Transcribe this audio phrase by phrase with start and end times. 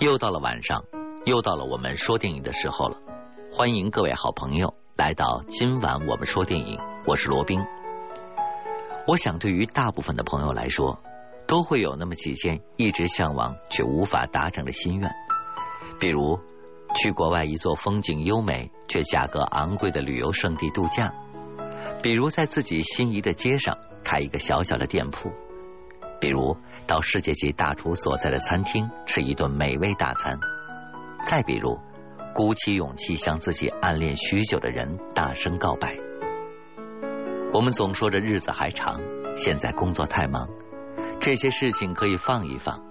[0.00, 0.86] 又到了晚上，
[1.26, 2.96] 又到了我们说电影的时候了。
[3.52, 7.60] 欢迎各位好朋友来到今晚我们说电影，我是罗宾。
[9.06, 11.02] 我想，对于大部分的朋友来说，
[11.46, 15.12] 都会有那么几件一直向往却无法达成的心愿，
[15.98, 16.40] 比如
[16.94, 21.12] 去国外一座风景优美却价格昂贵的旅游胜地度假，
[22.02, 25.30] 比如在自己心仪的街上开一个小小的店铺，
[26.22, 26.56] 比如
[26.86, 30.38] 到世界级大厨所在的餐厅吃一顿美味大餐，
[31.22, 31.78] 再比如
[32.34, 35.96] 鼓起勇气向自己暗恋许久的人大声告白。
[37.52, 39.00] 我们总说着日子还长，
[39.36, 40.48] 现在工作太忙，
[41.20, 42.82] 这些事情可以放一放。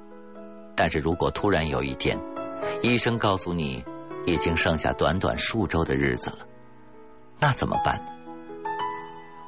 [0.75, 2.19] 但是如果突然有一天，
[2.81, 3.83] 医生告诉你
[4.25, 6.47] 已经剩下短短数周的日子了，
[7.39, 8.03] 那怎么办？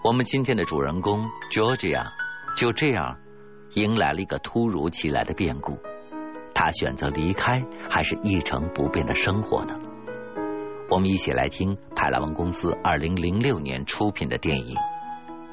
[0.03, 2.07] 我们今天的主人公 Georgia
[2.55, 3.17] 就这样
[3.73, 5.79] 迎来了一个突如其来的变故。
[6.53, 9.79] 他选择离开，还是一成不变的生活呢？
[10.89, 14.75] 我们一起来听派拉蒙公司二零零六年出品的电影。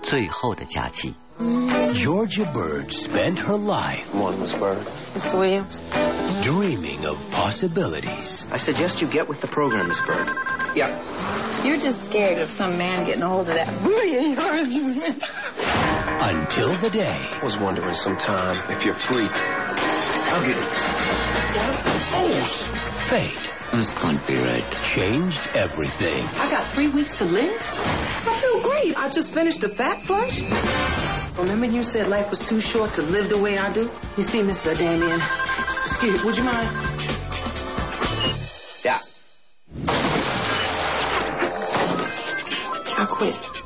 [0.03, 1.15] 最后的假期。
[1.95, 4.13] Georgia Bird spent her life.
[4.13, 4.79] Morning, Miss Bird.
[5.15, 5.39] Mr.
[5.39, 5.81] Williams?
[6.43, 8.47] Dreaming of possibilities.
[8.51, 10.29] I suggest you get with the program, Miss Bird.
[10.75, 10.91] Yeah.
[11.65, 15.17] You're just scared of some man getting a hold of that booty of yours.
[16.21, 17.29] Until the day.
[17.31, 19.29] I was wondering sometime if you're free.
[19.29, 20.69] I'll get it.
[22.13, 22.43] Oh,
[23.09, 23.49] fate.
[23.73, 24.65] This can't be right.
[24.83, 26.27] Changed everything.
[26.41, 27.53] I got three weeks to live?
[27.53, 28.99] I feel great.
[28.99, 30.43] I just finished a fat flush.
[31.39, 33.89] Remember you said life was too short to live the way I do?
[34.17, 34.77] You see, Mr.
[34.77, 35.21] Damien.
[35.85, 36.69] Excuse me, would you mind?
[38.85, 38.99] Yeah.
[43.01, 43.58] I quit.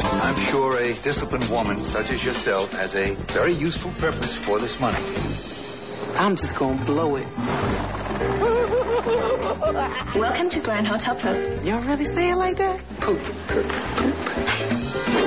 [0.73, 4.81] I'm sure a disciplined woman such as yourself has a very useful purpose for this
[4.81, 4.97] money.
[6.17, 7.27] I'm just gonna blow it.
[10.17, 11.63] Welcome to Grand Hotel Poop.
[11.63, 12.79] Y'all really say it like that?
[13.01, 13.21] Poop.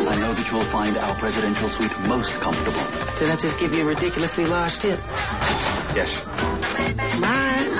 [0.07, 2.81] I know that you'll find our presidential suite most comfortable.
[3.19, 4.99] Did I just give you a ridiculously large tip?
[5.95, 6.25] Yes.
[7.19, 7.71] Mine?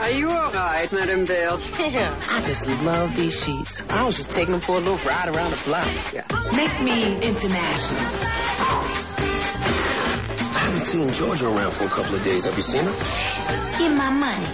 [0.00, 1.60] Are you all right, Madame Belle?
[1.78, 2.18] Yeah.
[2.30, 3.82] I just love these sheets.
[3.88, 5.86] I was just taking them for a little ride around the block.
[6.12, 6.24] Yeah.
[6.56, 8.00] Make me international.
[10.52, 12.44] I haven't seen Georgia around for a couple of days.
[12.46, 12.94] Have you seen her?
[13.78, 14.46] Give my money.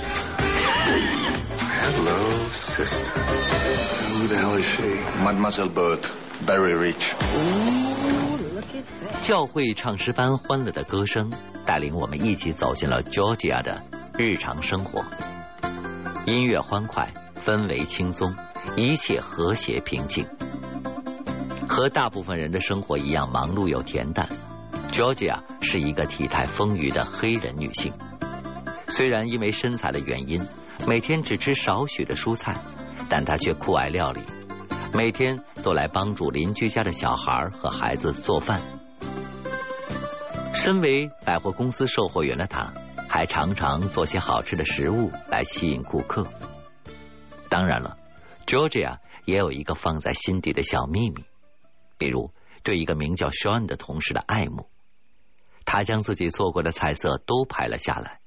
[1.58, 3.10] Hello, sister.
[3.12, 5.22] Who the hell is she?
[5.24, 6.04] Mademoiselle Bird.
[6.40, 7.14] Very rich.
[7.14, 8.35] Ooh, look at that.
[9.20, 11.32] 教会唱诗班欢乐的歌声
[11.64, 13.82] 带领我们一起走进了 Georgia 的
[14.16, 15.04] 日常生活。
[16.26, 17.12] 音乐欢快，
[17.44, 18.34] 氛围轻松，
[18.76, 20.26] 一切和谐平静。
[21.68, 24.28] 和大部分人的生活一样忙碌又恬淡
[24.92, 27.92] ，Georgia 是一个体态丰腴的黑人女性。
[28.88, 30.46] 虽然因为身材的原因，
[30.86, 32.56] 每天只吃少许的蔬菜，
[33.08, 34.20] 但她却酷爱料理，
[34.92, 38.60] 每天都来帮助邻居家的小孩和孩子做饭。
[40.54, 42.72] 身为百货公司售货员的他，
[43.08, 46.26] 还常常做些好吃的食物来吸引顾客。
[47.48, 47.98] 当然了
[48.46, 51.24] ，Georgia 也有一个放在心底的小秘密，
[51.98, 52.32] 比如
[52.62, 54.68] 对一个名叫 Sean 的同事的爱慕。
[55.64, 58.20] 他将自己做过的菜色都拍了下来，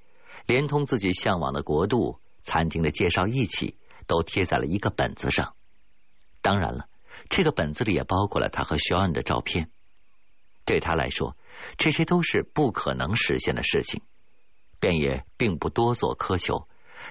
[0.46, 3.78] 连同自己向往的国度、餐厅的介绍一起，
[4.08, 5.56] 都贴在了一个本子上。
[6.42, 6.88] 当然了，
[7.30, 9.70] 这个本子里也包括了他和肖恩的照片。
[10.66, 11.36] 对他来说，
[11.78, 14.02] 这些都是不可能实现的事情，
[14.80, 16.68] 便也并不多做苛求，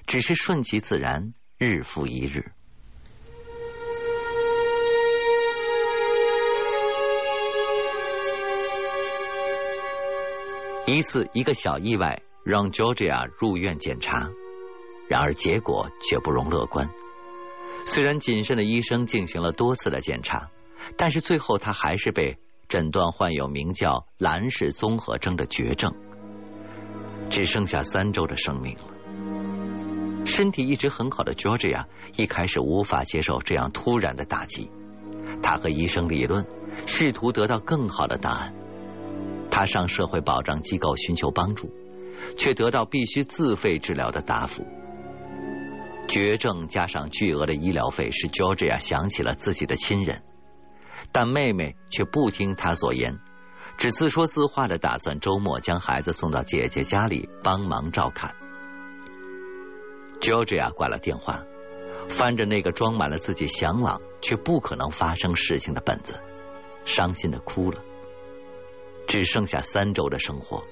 [0.07, 2.53] 只是顺其自然，日复一日。
[10.87, 14.31] 一次，一个小意外让 Georgia 入院检查，
[15.07, 16.89] 然而结果却不容乐观。
[17.91, 20.51] 虽然谨慎的医生进行了多次的检查，
[20.99, 22.37] 但是最后他还是被
[22.69, 25.95] 诊断患有名叫蓝氏综合征的绝症，
[27.31, 30.27] 只剩下三周的生命了。
[30.27, 34.71] 身体一直很好的 Georgia 一开始无法接受这样突然的打击，
[35.43, 36.45] 他和医生理论，
[36.85, 38.55] 试图得到更好的答案。
[39.51, 41.71] 他上社会保障机构寻求帮助，
[42.37, 44.67] 却得到必须自费治疗的答复。
[46.09, 50.25] 绝症加上巨额的医疗费，使 Georgia 想起了自己的亲人，
[51.13, 53.19] 但妹妹却不听他所言，
[53.77, 58.35] 只自说自话的打算周末将孩子送到姐姐家里帮忙照看。
[60.21, 61.45] Georgia 挂了电话，
[62.09, 66.21] 翻着那个装满了自己向往却不可能发生事情的本子，
[66.87, 67.83] 伤心的哭了。
[69.07, 70.65] 只剩下三周的生活，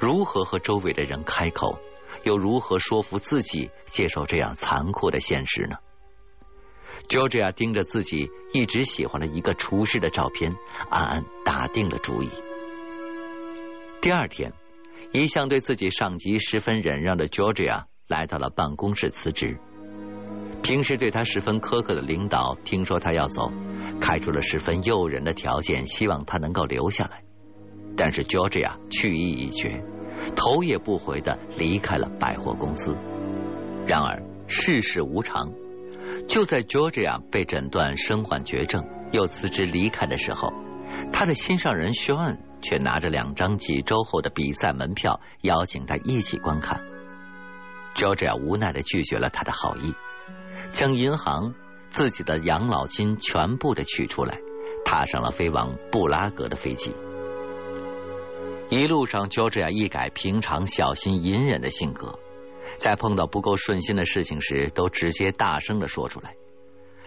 [0.00, 1.78] 如何和周围的人开口，
[2.22, 5.76] 又如何说服自己接受这样残酷的现实呢
[7.08, 10.54] ？Georgia 盯着自己一直喜欢的一个厨师的照片，
[10.90, 12.28] 暗暗打定了主意。
[14.00, 14.52] 第二天，
[15.12, 19.58] 一向对自己上级十分忍让的 Georgia 来到了办公室辞职。
[20.62, 23.52] 平时对他十分苛刻的领导听说他要走，
[24.00, 27.22] 开出了十分诱人的条件，希望他能够留下来。
[27.96, 29.82] 但是 Georgia 去意已决。
[30.34, 32.96] 头也不回的离开了百货公司。
[33.86, 35.52] 然而世事无常，
[36.26, 40.52] 就在 Georgia 被诊断身患绝症又辞职离开的时候，
[41.12, 46.82] 他的心上人 Sean 却拿着两张几周后的比赛门票，邀请他一起观看。
[47.94, 49.94] Georgia 无奈的拒绝了他的好意，
[50.70, 51.54] 将银行
[51.90, 54.38] 自己的养老金全部的取出来，
[54.84, 56.94] 踏上了飞往布拉格的飞机。
[58.70, 62.18] 一路上，乔治亚一改平常小心隐忍的性格，
[62.76, 66.36] 在碰到不够顺心的事情时，都直接大声的说出来。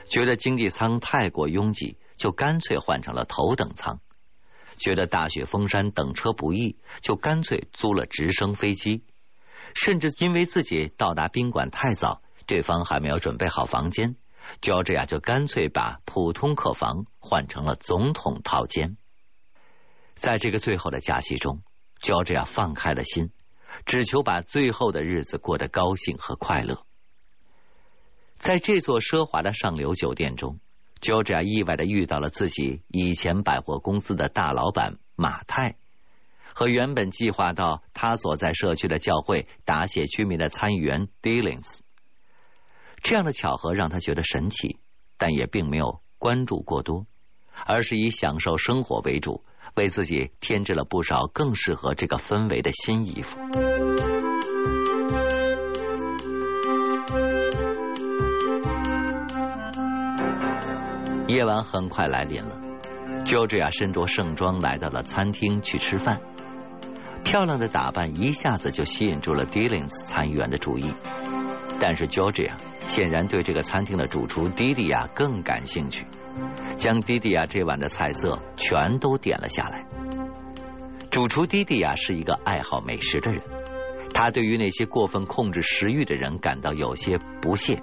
[0.10, 4.00] 觉得经济舱太过拥挤，就干脆换成了头等舱；
[4.80, 9.04] 觉得大雪封山，等车不易，就干脆租了直升飞机。
[9.76, 14.16] 甚至因为自己到达宾馆太早，对方还没有准备好房间，
[14.62, 18.98] 乔治亚就干脆把普通客房换成了总统套间。
[20.22, 21.64] 在这个最后的假期中，
[22.00, 23.32] 乔治亚放开了心，
[23.88, 26.86] 只求把最后的日子过得高兴和快乐。
[28.38, 30.60] 在这座奢华的上流酒店中，
[31.02, 35.78] 乔治亚意外的遇到了自己以前百货公司的大老板马太，
[36.54, 41.80] 和原本计划到他所在社区的教会答谢居民的参议员 Dillings。
[43.02, 44.78] 这样的巧合让他觉得神奇，
[45.18, 47.08] 但也并没有关注过多，
[47.66, 49.44] 而是以享受生活为主。
[49.76, 53.40] 为自己添置了不少更适合这个氛围的新衣服。
[61.28, 62.60] 夜晚很快来临了
[63.24, 66.22] ，Georgia 身着盛装来到了餐厅去吃饭。
[67.24, 70.94] 漂亮的打扮一下子就吸引住了 Dillings 参议员的注意，
[71.82, 72.52] 但是 Georgia
[72.88, 76.06] 显然对这个餐厅的主厨 Didia 更感兴趣。
[76.76, 79.86] 将迪迪亚这晚的菜色全都点了下来。
[81.10, 83.42] 主厨迪迪亚是一个爱好美食的人，
[84.14, 87.82] 他对于那些过分控制食欲的人感到有些不屑。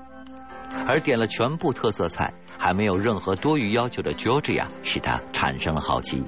[0.87, 6.23] 而点了全部特色菜，还没有任何多余要求的 Georgia 使他产生了好奇，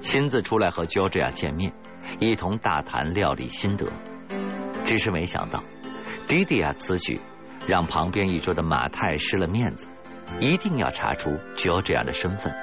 [0.00, 1.72] 亲自出来和 Georgia 见面，
[2.18, 3.86] 一同大谈料理心得。
[4.84, 5.64] 只是没想到，
[6.26, 7.20] 迪迪亚此举
[7.66, 9.86] 让旁边一桌的马太失了面子。
[10.40, 12.54] 一定要查出 Georgia 的身份。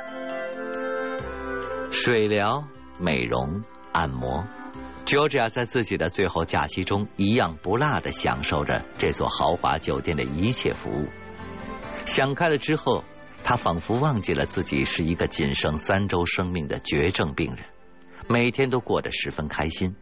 [1.92, 2.66] 水疗、
[3.00, 3.64] 美容、
[3.94, 4.46] 按摩
[5.06, 11.08] ，Georgia 在自己的最后假期中一样不落的享受着这所豪华酒店的一切服务。
[12.06, 13.04] 想开了之后，
[13.44, 17.64] 他仿佛忘记了自己是一个仅剩三周生命的绝症病人，
[18.28, 19.96] 每天都过得十分开心。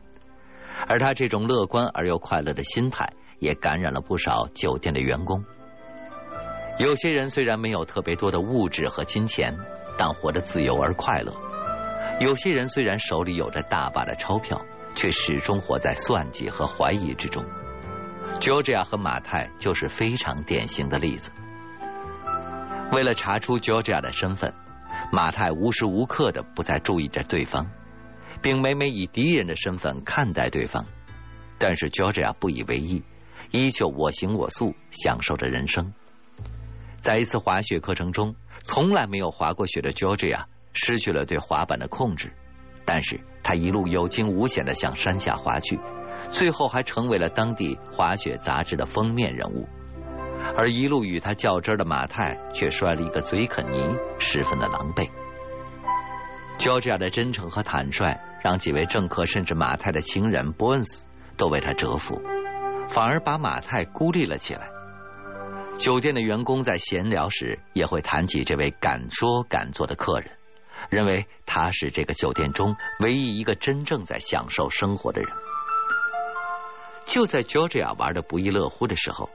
[0.88, 5.44] 而他这种乐观而又快乐的心态，也感染了不少酒店的员工。
[6.78, 9.58] 有些人虽然没有特别多的物质和金钱，
[9.98, 11.34] 但活得自由而快乐；
[12.22, 14.66] 有些人虽然手里有着大把的钞票，
[14.96, 17.44] 却始终活在算计和怀疑之中。
[18.40, 21.32] Georgia 和马太就是非常典型的例子。
[22.94, 24.54] 为了查出 Georgia 的身份，
[25.12, 27.70] 马太无时无刻的不再注意着对方，
[28.42, 30.86] 并每每以敌人的身份看待对方。
[31.58, 33.04] 但是 Georgia 不以为意，
[33.52, 35.94] 依旧我行我素，享受着人生。
[37.02, 42.34] 在一次滑雪课程中，从来没有滑过雪的 Georgia 失去了对滑板的控制，
[42.86, 45.80] 但是他一路有惊无险的向山下滑去，
[46.30, 49.68] 最后还成为了当地滑雪杂志的封面人物。
[50.56, 55.10] 而一路与他较真的马太却摔了一个嘴啃泥，十分的狼狈。
[56.58, 61.04] Georgia 的真诚和坦率，让几位政客甚至马太的情人 Bons
[61.38, 62.22] 都为他折服，
[62.90, 64.70] 反而把马太孤立了起来。
[65.78, 70.30] 酒店的员工在闲聊时也会谈起这位敢说敢做的客人，
[70.90, 75.32] 认为他是这个酒店中唯一一个真正在享受生活的人。
[77.06, 79.30] 就在 Georgia 玩的不亦乐乎的时候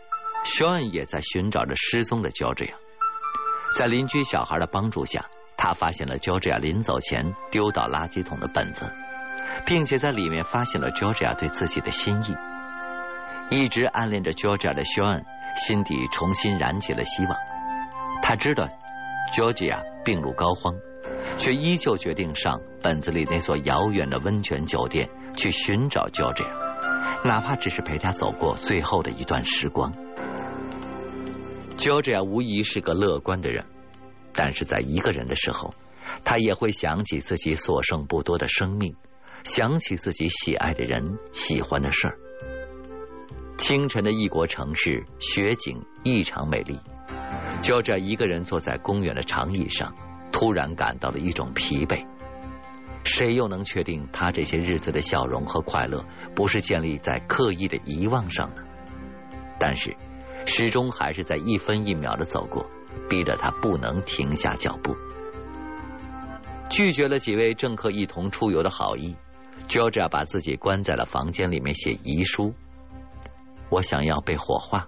[0.44, 2.74] ，Sean 也在寻找着失踪的 Georgia。
[3.76, 5.24] 在邻居小孩的帮助下，
[5.56, 8.92] 他发现了 Georgia 临走前丢到垃圾桶的本子，
[9.64, 12.36] 并且在里面发现了 Georgia 对自己的心意。
[13.50, 15.22] 一直暗恋着 Georgia 的 Sean。
[15.56, 17.38] 心底重新燃起了希望。
[18.20, 18.68] 他知道
[19.32, 20.80] Georgia 病入膏肓，
[21.38, 26.48] 却依旧决定上本子里那所遥远的温泉酒店去寻找 Georgia，
[27.22, 29.92] 哪怕只是陪他走过最后的一段时光。
[31.76, 33.64] Georgia 无疑是个乐观的人，
[34.32, 35.72] 但是在一个人的时候，
[36.24, 38.96] 他也会想起自己所剩不多的生命，
[39.44, 42.18] 想起自己喜爱的人、喜欢的事儿。
[43.56, 46.78] 清晨的异国城市，雪景异常美丽。
[47.62, 49.94] Georgia 一个人坐在公园的长椅上，
[50.32, 52.06] 突然感到了一种疲惫。
[53.04, 58.62] 谁又能确定他这些日子的笑容和快乐不是建立在刻意的遗忘上呢？
[59.58, 59.96] 但是
[60.46, 62.66] 始终还是在一分一秒的走过，
[63.08, 64.96] 逼得他不能停下脚步。
[66.68, 69.16] 拒绝了几位政客一同出游的好意
[69.68, 72.52] ，Georgia 把自己关在了房间里面写遗书。
[73.74, 74.86] 我想要被火化，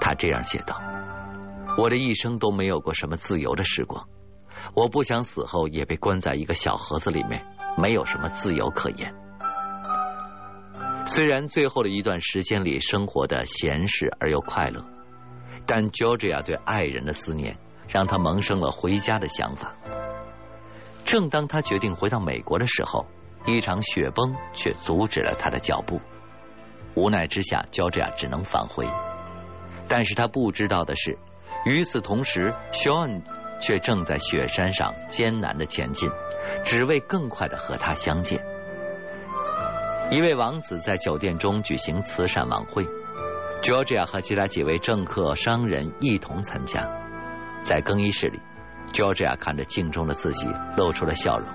[0.00, 0.80] 他这样写道。
[1.76, 4.06] 我的一生都没有过什么自由的时光。
[4.72, 7.44] 我不想死后也被关在一个小盒子里面，
[7.76, 9.12] 没有什么自由可言。
[11.06, 14.84] 虽然最后的一段时间里生活的闲适而又快乐，
[15.66, 19.74] 但 Georgia 对爱人的思念让他萌生了回家的想法。
[21.04, 23.06] 正当他决定回到美国的时候，
[23.44, 26.00] 一场雪崩却阻止了他的脚步。
[26.94, 28.88] 无奈之下，Georgia 只能返回。
[29.88, 31.18] 但是他不知道的是，
[31.66, 33.22] 与此同时，Sean。
[33.60, 36.10] 却正在雪山上艰难的前进，
[36.64, 38.44] 只为更快的和他相见。
[40.10, 42.84] 一位王子在酒店中举行慈善晚会
[43.62, 46.86] ，Georgia 和其他几位政客、商人一同参加。
[47.62, 48.40] 在更衣室里
[48.92, 51.48] ，Georgia 看着镜中的自己，露出了笑容。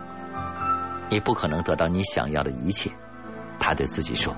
[1.10, 2.90] 你不可能得到你想要的一切，
[3.60, 4.36] 他对自己说。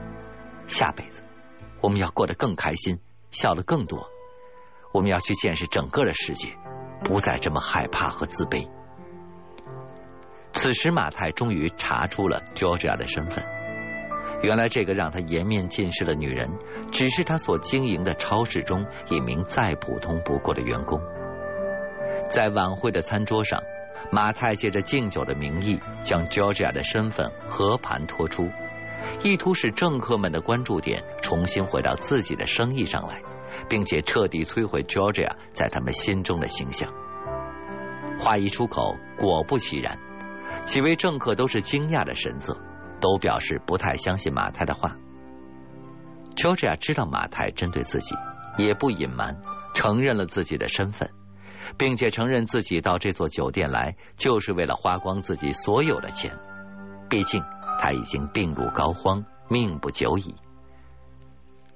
[0.68, 1.24] 下辈子，
[1.82, 3.00] 我们要过得更开心，
[3.32, 4.10] 笑得更多。
[4.94, 6.50] 我们要去见识整个的世界。
[7.03, 8.70] 不再这么害怕和自卑。
[10.53, 13.44] 此时，马太终于查出了 Georgia 的身份。
[14.44, 16.51] 原来，这个让他颜面尽失的女人，
[16.91, 21.01] 只是他所经营的超市中一名再普通不过的员工。
[22.30, 23.63] 在晚会的餐桌上，
[24.12, 28.48] 马太借着敬酒的名义，将 Georgia 的身份和盘托出，
[29.24, 33.22] 意图使政客们的关注点重新回到自己的生意上来。
[33.67, 36.91] 并且彻底摧毁 Georgia 在他们心中的形象。
[38.20, 40.00] 话一出口，果不其然，
[40.65, 42.58] 几位政客都是惊讶的神色，
[43.00, 44.98] 都表示不太相信马太的话。
[46.36, 48.15] Georgia 知道马太针对自己，
[48.58, 49.41] 也不隐瞒，
[49.74, 51.10] 承认了自己的身份，
[51.77, 56.38] 并且承认自己到这座酒店来就是为了花光自己所有的钱。
[57.10, 57.43] 毕竟
[57.82, 60.36] 他已经病入膏肓，命不久矣。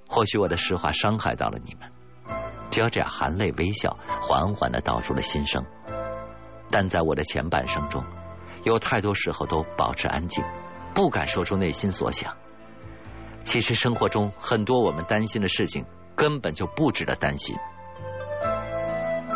[0.08, 1.92] 或许我的实话伤害到了你们，
[2.70, 5.66] 就要这样含泪微笑，缓缓的道出了心声。
[6.70, 8.04] 但在我的前半生中，
[8.64, 10.44] 有太多时候都保持安静，
[10.94, 12.38] 不敢说出内心所想。
[13.44, 17.56] 其实生活中很多我们担心的事情，根本就不值得担心。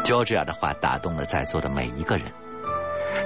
[0.03, 2.31] 乔治亚的话打动了在座的每一个人，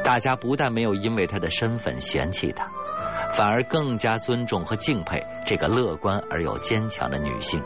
[0.01, 2.71] 大家不但没有因为他的身份嫌弃他。
[3.35, 7.61] 反而更加尊重和敬佩这个乐观而又坚强的女性。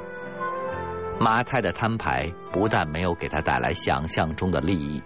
[1.19, 5.03] 马太的摊牌不但没有给他带来想象中的利益，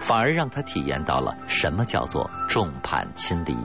[0.00, 3.56] 反而让他体验到了什么叫做众叛亲离。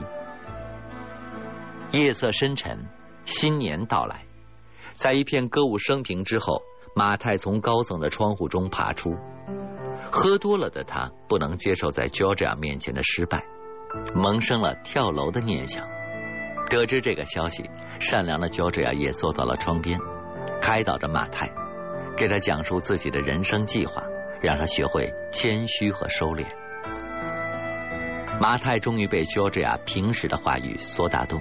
[1.90, 2.86] 夜色深沉，
[3.24, 4.26] 新年到来，
[4.92, 6.62] 在一片歌舞升平之后，
[6.94, 9.16] 马太从高层的窗户中爬出。
[10.12, 13.44] 喝多了的他不能接受在 Georgia 面前的失败，
[14.14, 15.95] 萌生了跳楼的念想。
[16.68, 17.70] 得知这个消息，
[18.00, 19.98] 善良的 Georgia 也坐到了窗边，
[20.60, 21.50] 开导着马太，
[22.16, 24.02] 给他讲述自己的人生计划，
[24.40, 26.44] 让他学会谦虚和收敛。
[28.40, 31.40] 马太终于被 Georgia 平时的话语所打动，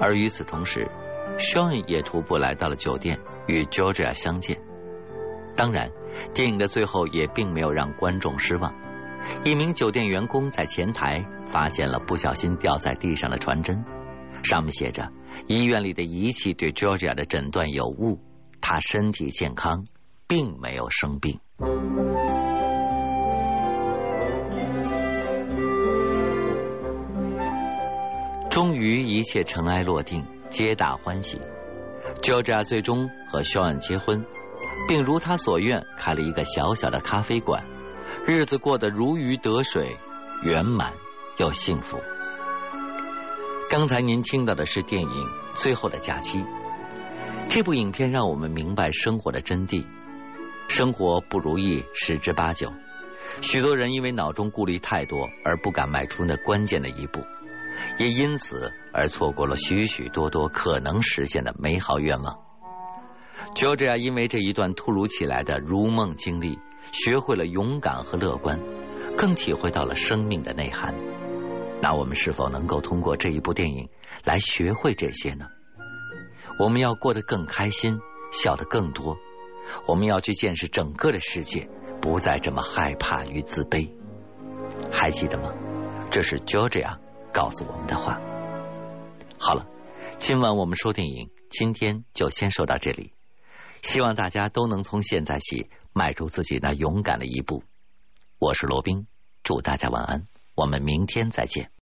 [0.00, 0.88] 而与此同时
[1.36, 4.58] ，Sean 也徒步来到了酒店与 Georgia 相见。
[5.56, 5.90] 当然，
[6.32, 8.72] 电影的最后也并没有让观众失望，
[9.44, 13.84] 一名酒店员工在前台发现了不小心掉在地上的传真。
[14.42, 15.10] 上面写着
[15.46, 18.20] ：“医院里的仪器对 Georgia 的诊断有误，
[18.60, 19.84] 她身体健康，
[20.26, 21.40] 并没有生病。”
[28.50, 31.40] 终于一切尘埃落定，皆大欢喜。
[32.20, 34.26] Georgia 最终和 Sean 结婚，
[34.88, 37.64] 并如他所愿开了一个小小的咖啡馆，
[38.26, 39.96] 日子过得如鱼得水，
[40.42, 40.92] 圆满
[41.38, 41.98] 又幸福。
[43.72, 45.08] 刚才您听到的是电影
[45.54, 46.36] 《最后的假期》。
[47.48, 49.86] 这部影片让我们明白生活的真谛。
[50.68, 52.70] 生活不如意十之八九，
[53.40, 57.20] 许多人因为脑中顾虑太多而不敢迈出那关键的一步，
[57.98, 62.40] 也因此而错过了许许多多可能实现的美好愿望。
[63.54, 66.58] 乔治亚因为这一段突如其来的如梦经历，
[66.92, 68.60] 学会了勇敢和乐观，
[69.16, 70.94] 更体会到了生命的内涵。
[71.82, 73.90] 那我们是否能够通过这一部电影
[74.24, 75.48] 来学会这些呢？
[76.60, 77.98] 我们要过得更开心，
[78.30, 79.16] 笑得更多。
[79.88, 81.68] 我们要去见识整个的世界，
[82.00, 83.90] 不再这么害怕与自卑。
[84.92, 85.52] 还记得吗？
[86.10, 86.98] 这是 Georgia
[87.32, 88.20] 告诉我们的话。
[89.40, 89.66] 好了，
[90.18, 93.12] 今晚我们说电影，今天就先说到这里。
[93.82, 97.64] 希望大家都能从现在起迈出自己那勇敢的一步。
[98.38, 99.08] 我是罗宾，
[99.42, 101.72] 祝大家晚安，我们明天再见。